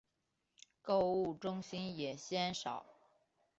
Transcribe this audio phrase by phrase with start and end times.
[0.81, 2.83] 购物中心也鲜少。